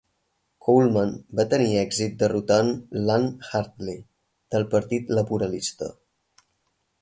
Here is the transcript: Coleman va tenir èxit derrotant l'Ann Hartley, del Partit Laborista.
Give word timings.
Coleman 0.67 1.11
va 1.39 1.43
tenir 1.51 1.75
èxit 1.81 2.15
derrotant 2.23 2.71
l'Ann 3.09 3.27
Hartley, 3.43 4.01
del 4.57 4.67
Partit 4.73 5.13
Laborista. 5.19 5.93